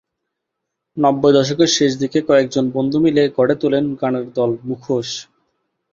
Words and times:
নব্বই 0.97 1.33
দশকের 1.37 1.69
শেষ 1.77 1.91
দিকে 2.01 2.19
কয়েকজন 2.29 2.65
বন্ধু 2.75 2.97
মিলে 3.05 3.23
গড়ে 3.37 3.55
তোলেন 3.61 3.85
গানের 4.01 4.25
দল 4.37 4.51
‘মুখোশ’। 4.63 5.09